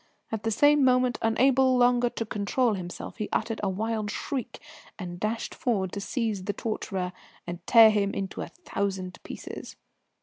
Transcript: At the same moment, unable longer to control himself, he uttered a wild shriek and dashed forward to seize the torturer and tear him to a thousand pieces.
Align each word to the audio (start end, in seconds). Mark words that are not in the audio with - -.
At 0.31 0.41
the 0.41 0.49
same 0.49 0.83
moment, 0.83 1.19
unable 1.21 1.77
longer 1.77 2.09
to 2.09 2.25
control 2.25 2.73
himself, 2.73 3.17
he 3.17 3.29
uttered 3.31 3.59
a 3.61 3.69
wild 3.69 4.09
shriek 4.09 4.59
and 4.97 5.19
dashed 5.19 5.53
forward 5.53 5.91
to 5.91 6.01
seize 6.01 6.45
the 6.45 6.53
torturer 6.53 7.13
and 7.45 7.63
tear 7.67 7.91
him 7.91 8.11
to 8.29 8.41
a 8.41 8.47
thousand 8.47 9.21
pieces. 9.21 9.75